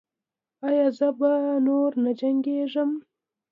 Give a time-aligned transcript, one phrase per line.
[0.67, 1.31] ایا زه به
[1.67, 2.91] نور نه جنګیږم؟